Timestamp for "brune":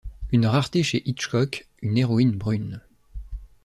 2.31-2.81